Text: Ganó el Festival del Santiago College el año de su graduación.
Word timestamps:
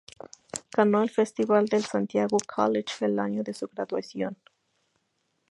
Ganó 0.75 1.03
el 1.03 1.11
Festival 1.11 1.67
del 1.67 1.85
Santiago 1.85 2.37
College 2.47 3.05
el 3.05 3.19
año 3.19 3.43
de 3.43 3.53
su 3.53 3.67
graduación. 3.67 4.35